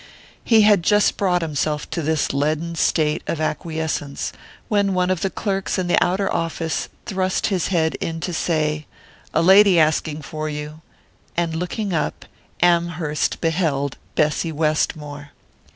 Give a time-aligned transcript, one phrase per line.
[0.43, 4.33] He had just brought himself to this leaden state of acquiescence
[4.67, 8.87] when one of the clerks in the outer office thrust his head in to say:
[9.31, 10.81] "A lady asking for you"
[11.37, 12.25] and looking up,
[12.63, 15.33] Amherst beheld Bessy Westmore.